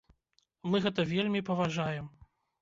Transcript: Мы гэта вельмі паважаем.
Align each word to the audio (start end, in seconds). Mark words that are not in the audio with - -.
Мы 0.71 0.81
гэта 0.85 1.05
вельмі 1.11 1.43
паважаем. 1.51 2.09